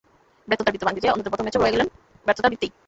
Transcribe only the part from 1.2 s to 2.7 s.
প্রথম ম্যাচেও রয়ে গেলেন ব্যর্থতার